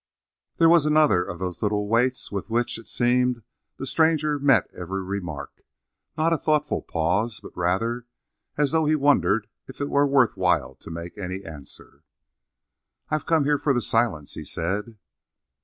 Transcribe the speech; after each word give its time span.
There 0.57 0.67
was 0.67 0.87
another 0.87 1.23
of 1.23 1.37
those 1.37 1.61
little 1.61 1.87
waits 1.87 2.31
with 2.31 2.49
which, 2.49 2.79
it 2.79 2.87
seemed, 2.87 3.43
the 3.77 3.85
stranger 3.85 4.39
met 4.39 4.67
every 4.73 5.03
remark; 5.03 5.63
not 6.17 6.33
a 6.33 6.39
thoughtful 6.39 6.81
pause, 6.81 7.39
but 7.39 7.55
rather 7.55 8.07
as 8.57 8.71
though 8.71 8.85
he 8.85 8.95
wondered 8.95 9.45
if 9.67 9.79
it 9.79 9.89
were 9.91 10.07
worth 10.07 10.35
while 10.35 10.73
to 10.73 10.89
make 10.89 11.19
any 11.19 11.43
answer. 11.43 12.01
"I've 13.11 13.27
come 13.27 13.43
here 13.43 13.59
for 13.59 13.75
the 13.75 13.81
silence," 13.81 14.33
he 14.33 14.43
said. 14.43 14.97